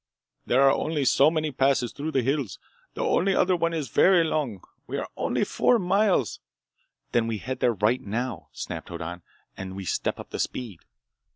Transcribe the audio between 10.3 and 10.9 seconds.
the speed!"